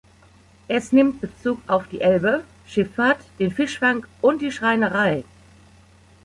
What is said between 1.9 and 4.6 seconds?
Elbe, Schifffahrt, den Fischfang und die